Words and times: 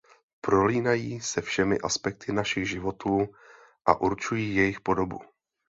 Prolínají 0.41 1.21
se 1.21 1.41
všemi 1.41 1.79
aspekty 1.79 2.31
našich 2.31 2.69
životů 2.69 3.27
a 3.85 4.01
určují 4.01 4.55
jejich 4.55 4.81
podobu. 4.81 5.19